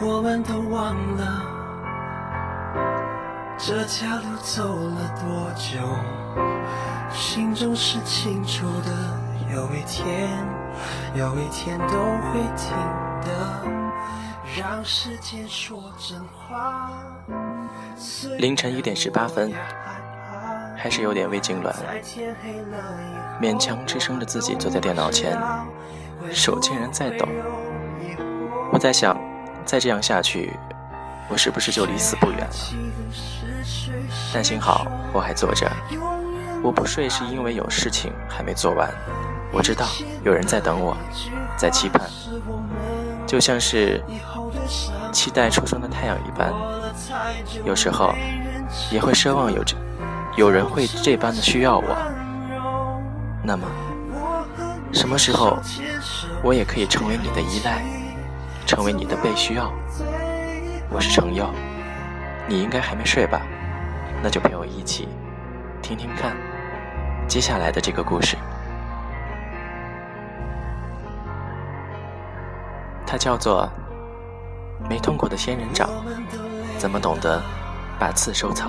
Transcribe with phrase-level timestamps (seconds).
[0.00, 1.42] 我们都忘了
[3.58, 5.76] 这条路走了多久，
[7.12, 8.92] 心中是清楚的，
[9.52, 10.28] 有一天，
[11.14, 12.76] 有一天都会听
[13.22, 13.62] 的，
[14.56, 16.92] 让时间说真话。
[18.38, 19.52] 凌晨一点十八分，
[20.76, 21.74] 还是有点胃痉挛，
[23.42, 25.36] 勉强支撑着自己坐在电脑前，
[26.30, 27.26] 手竟然在抖。
[28.70, 29.18] 我在想，
[29.68, 30.58] 再这样下去，
[31.28, 32.50] 我是不是就离死不远了？
[34.32, 35.70] 但幸好我还坐着，
[36.62, 38.90] 我不睡是因为有事情还没做完。
[39.52, 39.86] 我知道
[40.24, 40.96] 有人在等我，
[41.54, 42.08] 在期盼，
[43.26, 44.02] 就像是
[45.12, 46.50] 期待初升的太阳一般。
[47.62, 48.14] 有时候
[48.90, 49.76] 也会奢望有这
[50.34, 51.94] 有人会这般的需要我。
[53.44, 53.68] 那么，
[54.94, 55.58] 什么时候
[56.42, 57.84] 我也可以成为你的依赖？
[58.68, 59.72] 成为你的被需要，
[60.90, 61.48] 我是程佑，
[62.46, 63.40] 你应该还没睡吧？
[64.22, 65.08] 那就陪我一起
[65.80, 66.36] 听听看
[67.26, 68.36] 接下来的这个故事。
[73.06, 73.66] 它叫做
[74.86, 75.88] 《没痛过的仙人掌
[76.76, 77.42] 怎么懂得
[77.98, 78.68] 把刺收藏》。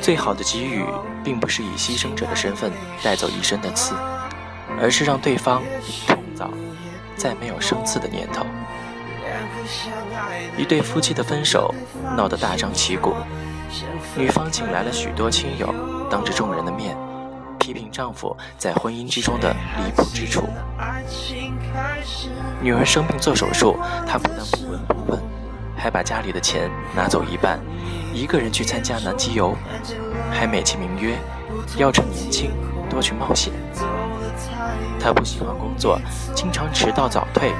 [0.00, 0.84] 最好的给予，
[1.24, 3.94] 并不是以牺牲者的身份带走一身的刺，
[4.80, 5.62] 而是让对方
[6.06, 6.50] 痛早
[7.16, 8.46] 再没有生刺的念头。
[10.56, 11.74] 一对夫妻的分手
[12.16, 13.14] 闹得大张旗鼓，
[14.16, 15.72] 女方请来了许多亲友，
[16.10, 16.96] 当着众人的面
[17.58, 20.48] 批评丈夫在婚姻之中的离谱之处。
[22.60, 25.22] 女儿生病做手术，她不但不闻不问，
[25.76, 27.60] 还把家里的钱拿走一半。
[28.18, 29.56] 一个人去参加南极游，
[30.32, 31.16] 还美其名曰
[31.76, 32.50] 要趁年轻
[32.90, 33.52] 多去冒险。
[34.98, 36.00] 他不喜欢工作，
[36.34, 37.52] 经常迟到早退，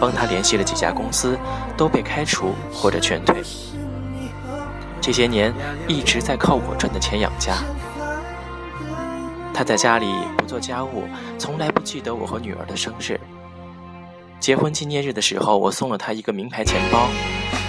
[0.00, 1.38] 帮他联系了几家公司，
[1.76, 3.42] 都被开除或者劝退。
[5.02, 5.52] 这些年
[5.86, 7.58] 一直在靠我赚的钱养家。
[9.52, 10.06] 他在家里
[10.38, 11.04] 不做家务，
[11.38, 13.20] 从来不记得我和女儿的生日。
[14.40, 17.06] 结婚纪念日的时候，我送了他一个名牌钱包，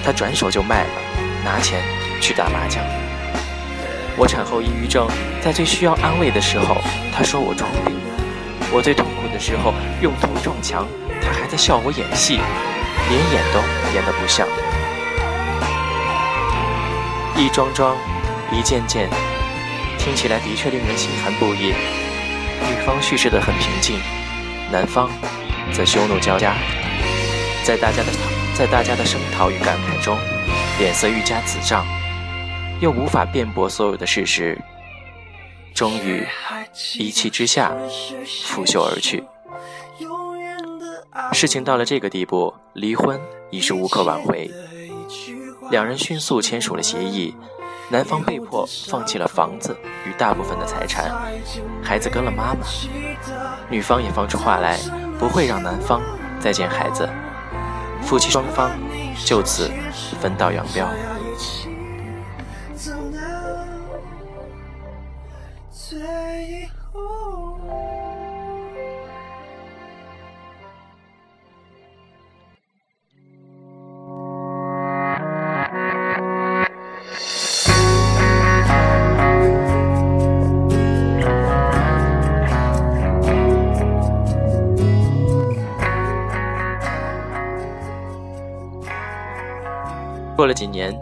[0.05, 1.22] 他转手就卖了。
[1.43, 1.81] 拿钱
[2.21, 2.83] 去打麻将。
[4.15, 5.07] 我产后抑郁症，
[5.41, 6.77] 在最需要安慰的时候，
[7.11, 7.95] 他说我装病；
[8.71, 10.87] 我最痛苦的时候，用头撞墙，
[11.21, 12.39] 他还在笑我演戏，
[13.09, 13.59] 连演都
[13.95, 14.47] 演得不像。
[17.35, 17.97] 一桩桩，
[18.51, 19.09] 一件件，
[19.97, 21.73] 听起来的确令人心寒不已。
[22.69, 23.99] 女方叙事得很平静，
[24.71, 25.09] 男方
[25.73, 26.53] 则羞怒交加，
[27.63, 28.09] 在大家的
[28.53, 30.15] 在大家的声讨与感慨中。
[30.79, 31.85] 脸色愈加紫胀，
[32.79, 34.59] 又无法辩驳所有的事实，
[35.73, 36.25] 终于
[36.97, 37.71] 一气之下
[38.47, 39.23] 拂袖而去。
[41.31, 43.19] 事情到了这个地步，离婚
[43.51, 44.49] 已是无可挽回。
[45.69, 47.35] 两人迅速签署了协议，
[47.89, 51.11] 男方被迫放弃了房子与大部分的财产，
[51.83, 52.65] 孩子跟了妈妈。
[53.69, 54.77] 女方也放出话来，
[55.19, 56.01] 不会让男方
[56.39, 57.07] 再见孩子。
[58.01, 58.69] 夫妻双方
[59.25, 59.71] 就此
[60.21, 60.89] 分道扬镳。
[90.63, 90.97] 几年，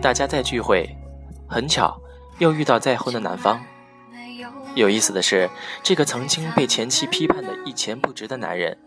[0.00, 0.96] 大家再聚会，
[1.46, 2.00] 很巧
[2.38, 3.62] 又遇到再婚的男方。
[4.74, 5.50] 有意思的是，
[5.82, 8.78] 这个曾经被前妻批判的一钱不值的男人，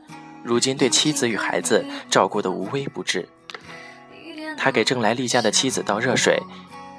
[0.44, 3.30] 如今对妻子与孩子照顾得无微不至。
[4.58, 6.42] 他给正来例假的妻子倒热水，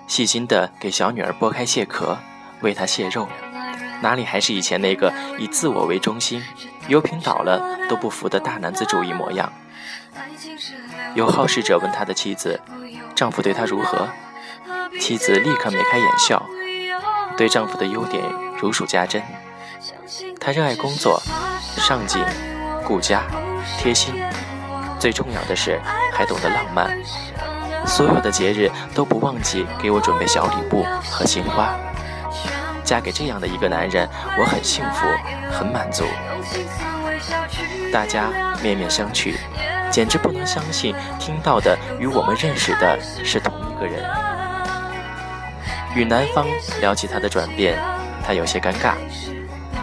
[0.07, 2.17] 细心地给小女儿剥开蟹壳，
[2.61, 3.27] 喂她蟹肉，
[4.01, 6.41] 哪里还是以前那个以自我为中心、
[6.87, 9.53] 油瓶倒了都不服的大男子主义模样？
[11.15, 12.61] 有好事者问他的妻子。
[13.19, 14.07] 丈夫对她如何？
[15.01, 16.41] 妻子立刻眉开眼笑，
[17.37, 18.23] 对丈夫的优点
[18.63, 19.21] 如数家珍。
[20.39, 21.21] 她热爱工作，
[21.79, 22.25] 上进、
[22.85, 23.23] 顾家、
[23.77, 24.15] 贴心，
[25.01, 25.81] 最重要的是
[26.13, 26.97] 还懂得浪漫。
[27.85, 31.75] 所有的节日都不忘记给我准备小礼物和鲜花。
[32.85, 35.09] 嫁给这样的一个男人，我很幸福，
[35.51, 36.05] 很满足。
[37.93, 38.29] 大家
[38.63, 39.35] 面面相觑。
[39.91, 44.05] 简直不能相信，听到的与我们认识的是同一个人。
[45.95, 46.47] 与男方
[46.81, 47.79] 聊起他的转变，
[48.25, 48.95] 他有些尴尬，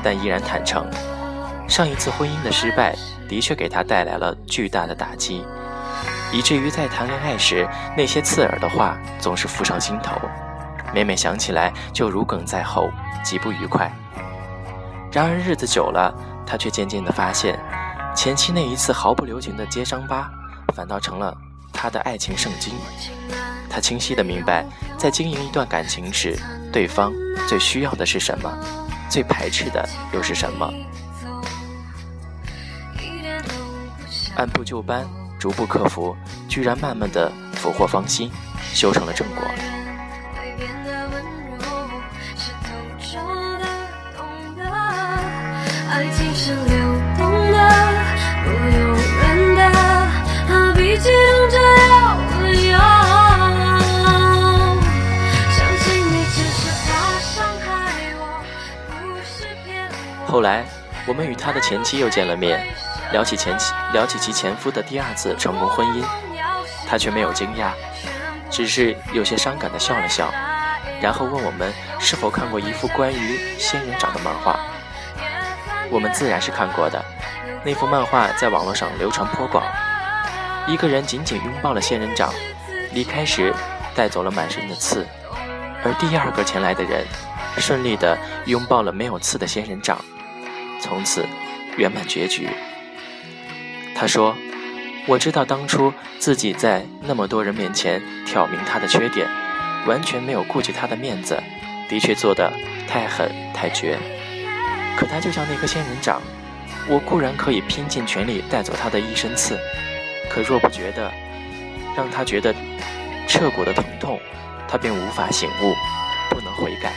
[0.04, 0.88] 但依然坦诚，
[1.68, 2.96] 上一次婚姻的失败
[3.28, 5.44] 的确给他带来了巨大的打击，
[6.32, 7.68] 以至于在谈恋爱时
[7.98, 10.16] 那些刺耳的话总是浮上心头，
[10.94, 12.90] 每每想起来就如鲠在喉，
[13.24, 13.92] 极不愉快。
[15.12, 16.14] 然而日子久了，
[16.46, 17.58] 他却渐渐地发现，
[18.16, 20.32] 前妻那一次毫不留情的揭伤疤，
[20.74, 21.36] 反倒成了
[21.74, 22.74] 他的爱情圣经。
[23.70, 24.66] 他清晰的明白，
[24.98, 26.36] 在经营一段感情时，
[26.72, 27.14] 对方
[27.48, 28.52] 最需要的是什么，
[29.10, 30.74] 最排斥的又是什么。
[34.38, 35.06] 按部就班，
[35.38, 36.16] 逐步克服，
[36.48, 38.32] 居然慢慢的俘获芳心，
[38.74, 39.44] 修成了正果。
[45.90, 46.85] 爱情是流
[60.28, 60.66] 后来，
[61.08, 62.66] 我们与他的前妻又见了面，
[63.14, 66.04] 聊起前妻，聊起其前夫的第二次成功婚姻，
[66.88, 67.70] 他却没有惊讶，
[68.50, 70.30] 只是有些伤感的笑了笑，
[71.02, 74.60] 然后问我们是否看过一幅关于仙人掌的漫画。
[75.90, 77.02] 我们自然是看过的，
[77.64, 79.64] 那幅漫画在网络上流传颇广。
[80.68, 82.34] 一个人紧紧拥抱了仙人掌，
[82.94, 83.54] 离开时
[83.96, 85.06] 带走了满身的刺，
[85.84, 87.06] 而第二个前来的人
[87.58, 90.04] 顺利地拥抱了没有刺的仙人掌，
[90.82, 91.26] 从此
[91.78, 92.50] 圆满结局。
[93.96, 94.36] 他说
[95.08, 99.28] ：“我知道当初自己在那么多人面前挑明他的缺点，
[99.86, 101.42] 完全没有顾及他的面子，
[101.88, 102.52] 的确做得
[102.88, 103.98] 太狠太绝。”
[104.98, 106.22] 可他就像那颗仙人掌，
[106.88, 109.60] 我固然可以拼尽全力带走他的一身刺，
[110.36, 111.10] 可若不觉得
[111.96, 112.54] 让他觉得
[113.26, 114.20] 彻骨的疼痛，
[114.68, 115.74] 他便无法醒悟，
[116.30, 116.92] 不能悔改。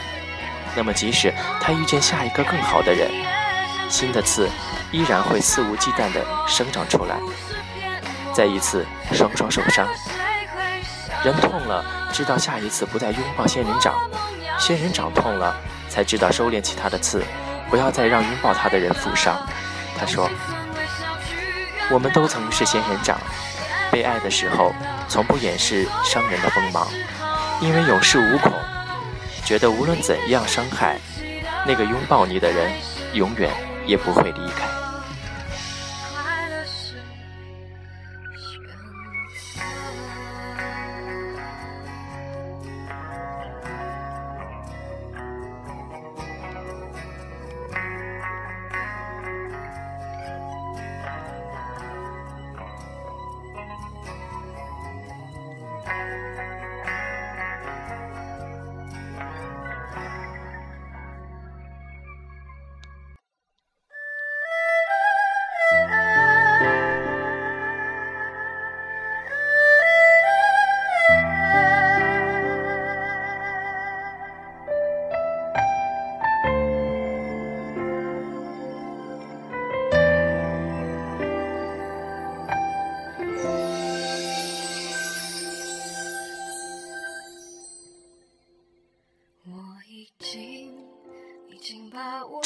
[0.75, 3.09] 那么即使他遇见下一个更好的人，
[3.87, 4.49] 新的刺
[4.91, 7.15] 依然会肆无忌惮地生长出来，
[8.33, 9.87] 再一次双双受伤。
[11.23, 13.93] 人痛了，知道下一次不再拥抱仙人掌；
[14.59, 15.55] 仙人掌痛了，
[15.87, 17.23] 才知道收敛起他的刺。
[17.69, 19.37] 不要再让拥抱他的人负伤。
[19.97, 20.29] 他说
[21.91, 23.19] ：“我们都曾是仙人掌，
[23.91, 24.73] 被爱的时候
[25.07, 26.87] 从不掩饰伤人的锋芒，
[27.61, 28.53] 因为有恃无恐，
[29.43, 30.99] 觉得无论怎样伤害，
[31.65, 32.71] 那个拥抱你的人
[33.13, 33.51] 永远
[33.85, 34.67] 也不会离开。”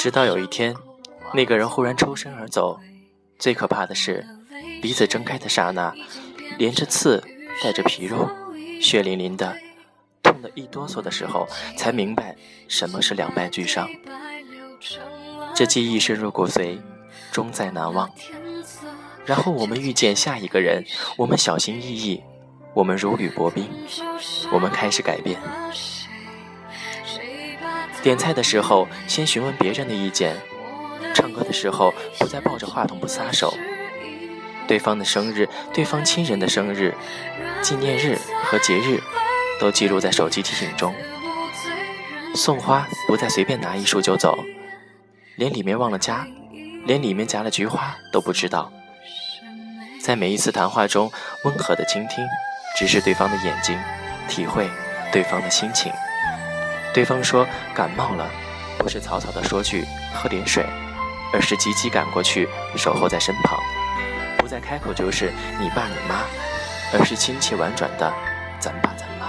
[0.04, 0.74] 直到有一天，
[1.32, 2.78] 那个人忽然抽身而走。
[3.38, 4.22] 最可怕的是，
[4.82, 5.94] 鼻子睁开的刹那，
[6.58, 7.24] 连着刺，
[7.62, 8.28] 带着皮肉，
[8.82, 9.56] 血淋淋的，
[10.22, 12.36] 痛得一哆嗦的时候，才明白
[12.68, 13.88] 什么是两败俱伤。
[15.54, 16.78] 这记忆深入骨髓，
[17.32, 18.10] 终在难忘。
[19.24, 20.84] 然后我们遇见下一个人，
[21.16, 22.22] 我们小心翼翼，
[22.74, 23.66] 我们如履薄冰，
[24.52, 25.40] 我们开始改变。
[28.04, 30.34] 点菜的时候，先询问别人的意见；
[31.14, 33.54] 唱歌的时候，不再抱着话筒不撒手。
[34.68, 36.94] 对方的生日、对方亲人的生日、
[37.62, 39.00] 纪念日和节日，
[39.58, 40.94] 都记录在手机提醒中。
[42.34, 44.38] 送花不再随便拿一束就走，
[45.36, 46.26] 连里面忘了夹，
[46.84, 48.70] 连里面夹了菊花都不知道。
[50.02, 51.10] 在每一次谈话中，
[51.44, 52.22] 温和的倾听，
[52.76, 53.78] 直视对方的眼睛，
[54.28, 54.68] 体会
[55.10, 55.90] 对方的心情。
[56.94, 58.30] 对方说感冒了，
[58.78, 59.84] 不是草草的说句
[60.14, 60.64] 喝点水，
[61.32, 63.58] 而是急急赶过去守候在身旁，
[64.38, 66.22] 不再开口就是你爸你妈，
[66.92, 68.14] 而是亲切婉转的
[68.60, 69.26] 咱爸咱妈。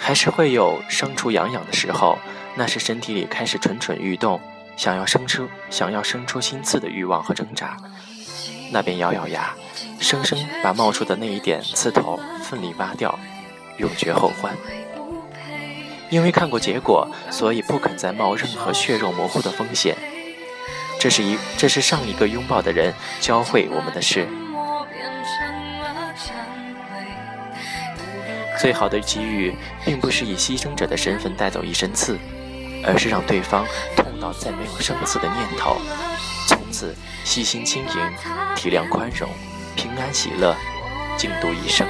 [0.00, 2.18] 还是会有生出痒痒的时候，
[2.54, 4.40] 那是身体里开始蠢蠢欲动，
[4.78, 7.76] 想要生出想要生出新刺的欲望和挣扎。
[8.72, 9.54] 那边咬咬牙，
[10.00, 13.18] 生生把冒出的那一点刺头奋力挖掉，
[13.76, 14.56] 永绝后患。
[16.10, 19.96] 因为看过结果，所以不肯再冒任何血肉模糊的风险。
[20.98, 24.26] 这是一，这是上一个拥抱的人教会我们的事。
[28.60, 32.18] 最好的机遇，并不是以牺牲者的身份带走一身刺，
[32.84, 35.76] 而是让对方痛到再没有生刺的念头，
[36.82, 38.12] 此细心经营，
[38.56, 39.30] 体谅宽容，
[39.76, 40.56] 平安喜乐，
[41.16, 41.86] 静度一生。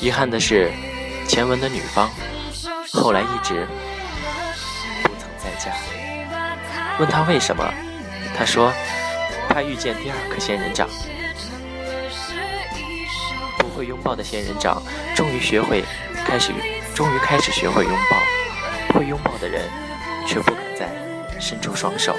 [0.00, 0.72] 遗憾的是，
[1.28, 2.10] 前文的女方
[2.90, 3.68] 后来一直
[5.02, 6.09] 不曾再嫁。
[7.00, 7.64] 问他为什么，
[8.36, 8.70] 他说
[9.48, 10.86] 怕遇见第二个仙人掌。
[13.58, 14.82] 不会拥抱的仙人掌，
[15.16, 15.82] 终于学会
[16.26, 16.52] 开始，
[16.94, 18.98] 终于开始学会拥抱。
[18.98, 19.66] 会拥抱的人，
[20.26, 22.14] 却不敢再伸出双手。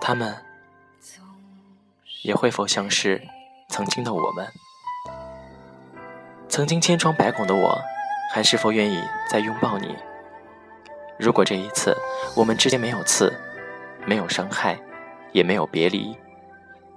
[0.00, 0.36] 他们。
[2.22, 3.22] 也会否像是
[3.68, 4.52] 曾经的我们？
[6.48, 7.80] 曾经千疮百孔的我，
[8.32, 9.96] 还是否愿意再拥抱你？
[11.18, 11.96] 如果这一次
[12.34, 13.32] 我们之间没有刺，
[14.06, 14.78] 没有伤害，
[15.32, 16.16] 也没有别离，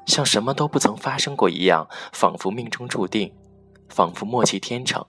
[0.05, 3.33] 像什么都不曾发生过一样，仿佛命中注定，
[3.87, 5.05] 仿佛默契天成，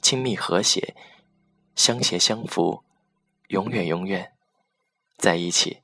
[0.00, 0.96] 亲密和谐，
[1.76, 2.82] 相携相扶，
[3.48, 4.32] 永远永远
[5.18, 5.83] 在一起。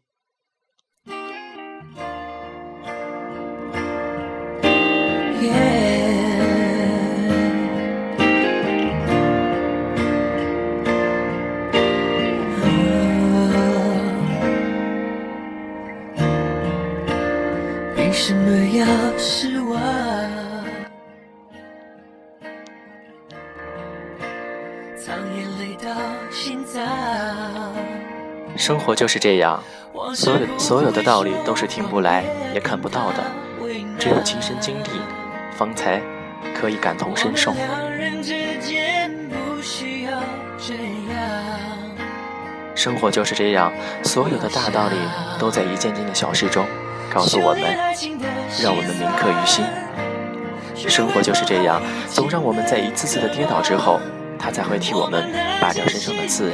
[28.71, 29.61] 生活就是这样，
[30.15, 32.25] 所有所有的道理都是听不来
[32.55, 33.25] 也看不到的，
[33.99, 35.01] 只有亲身经历，
[35.57, 36.01] 方才
[36.55, 37.53] 可以感同身受。
[42.77, 43.73] 生活就是这样，
[44.05, 44.95] 所有的大道理
[45.37, 46.65] 都在一件件的小事中
[47.13, 47.65] 告诉我们，
[48.63, 49.65] 让我们铭刻于心。
[50.89, 53.99] 生活就是这样，总让我们在一次次的跌倒之后，
[54.39, 55.29] 他才会替我们
[55.61, 56.53] 拔掉身上的刺，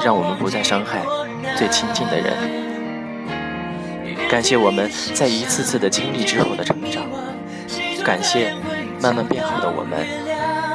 [0.00, 1.02] 让我们不再伤害
[1.56, 2.32] 最亲近的人。
[4.28, 7.04] 感谢我们在一次次的经历之后的成长，
[8.04, 8.52] 感谢
[9.00, 10.06] 慢慢变好的我们。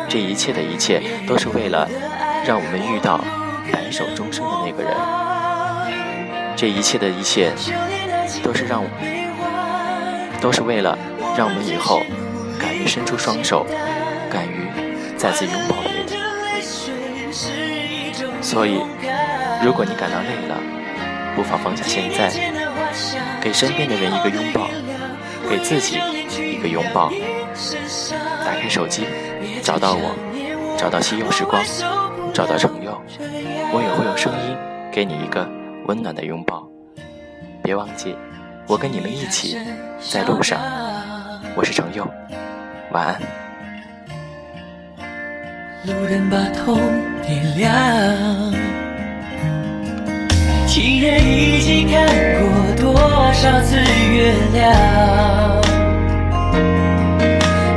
[0.07, 1.87] 这一切的一切，都是为了
[2.45, 3.23] 让我们遇到
[3.71, 4.93] 白首终生的那个人。
[6.55, 7.51] 这一切的一切，
[8.43, 8.83] 都是让，
[10.41, 10.97] 都是为了
[11.37, 12.01] 让我们以后。
[12.59, 13.65] 敢于伸出双手，
[14.29, 14.67] 敢于
[15.15, 16.07] 再次拥抱别人。
[18.41, 18.81] 所以，
[19.61, 20.57] 如果你感到累了，
[21.35, 22.31] 不妨放下现在，
[23.41, 24.69] 给身边的人一个拥抱，
[25.49, 25.99] 给自己
[26.37, 27.11] 一个拥抱。
[28.45, 29.05] 打开手机，
[29.61, 30.15] 找到我，
[30.77, 31.61] 找到西柚时光，
[32.33, 32.99] 找到程佑，
[33.73, 34.57] 我也会用声音
[34.91, 35.47] 给你一个
[35.87, 36.65] 温暖的拥抱。
[37.61, 38.15] 别忘记，
[38.65, 39.57] 我跟你们一起
[39.99, 40.59] 在路上。
[41.55, 42.07] 我是程佑。
[42.91, 43.21] 晚安。
[45.85, 46.79] 路灯把痛
[47.21, 47.73] 点亮，
[50.69, 52.05] 情人一起看
[52.39, 52.45] 过
[52.75, 52.93] 多
[53.33, 54.71] 少次月亮？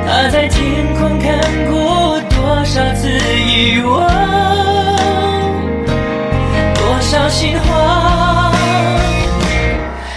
[0.06, 3.96] 他在天空看过多少次遗忘？
[6.74, 8.52] 多少心慌？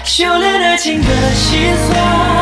[0.03, 2.34] 修炼爱情的心酸。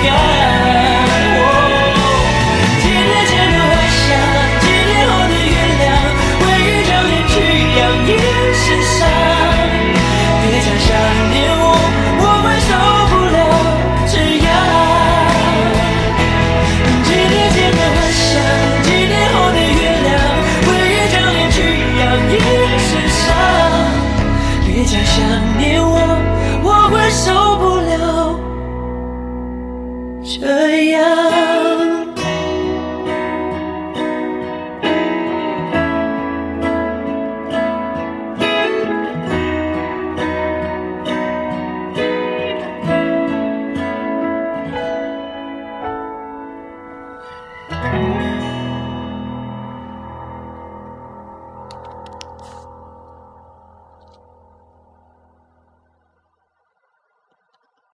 [0.00, 0.37] again.